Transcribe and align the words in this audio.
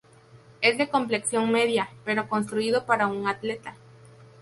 Es 0.61 0.79
de 0.79 0.89
complexión 0.89 1.51
media, 1.51 1.87
pero 2.05 2.27
construido 2.27 2.87
para 2.87 3.05
un 3.05 3.27
atleta. 3.27 3.75